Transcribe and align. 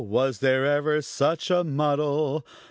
Was 0.03 0.39
there 0.39 0.65
ever 0.65 1.03
such 1.03 1.51
a 1.51 1.63
muddle? 1.63 2.43